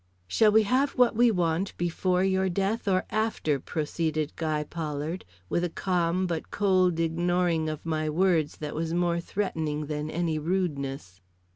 "Shall 0.27 0.51
we 0.51 0.63
have 0.63 0.93
what 0.97 1.15
we 1.15 1.29
want 1.29 1.77
before 1.77 2.23
your 2.23 2.49
death 2.49 2.87
or 2.87 3.05
after?" 3.11 3.59
proceeded 3.59 4.35
Guy 4.35 4.63
Pollard, 4.63 5.25
with 5.47 5.63
a 5.63 5.69
calm 5.69 6.25
but 6.25 6.49
cold 6.49 6.99
ignoring 6.99 7.69
of 7.69 7.85
my 7.85 8.09
words 8.09 8.57
that 8.57 8.73
was 8.73 8.95
more 8.95 9.19
threatening 9.19 9.85
than 9.85 10.09
any 10.09 10.39
rudeness. 10.39 11.21